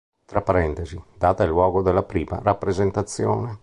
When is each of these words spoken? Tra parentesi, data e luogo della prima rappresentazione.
Tra 0.25 0.41
parentesi, 0.41 0.99
data 1.15 1.43
e 1.43 1.45
luogo 1.45 1.83
della 1.83 2.01
prima 2.01 2.39
rappresentazione. 2.41 3.59